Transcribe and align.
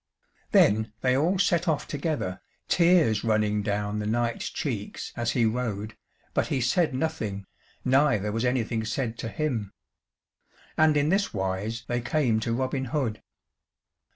Then 0.51 0.93
they 1.01 1.15
all 1.15 1.37
set 1.37 1.67
off 1.67 1.87
together, 1.87 2.41
tears 2.67 3.23
running 3.23 3.61
down 3.61 3.99
the 3.99 4.07
knight's 4.07 4.49
cheeks 4.49 5.13
as 5.15 5.33
he 5.33 5.45
rode, 5.45 5.95
but 6.33 6.47
he 6.47 6.59
said 6.59 6.95
nothing, 6.95 7.45
neither 7.85 8.31
was 8.31 8.43
anything 8.43 8.83
said 8.83 9.15
to 9.19 9.29
him. 9.29 9.73
And 10.75 10.97
in 10.97 11.09
this 11.09 11.35
wise 11.35 11.83
they 11.85 12.01
came 12.01 12.39
to 12.39 12.51
Robin 12.55 12.85
Hood. 12.85 13.21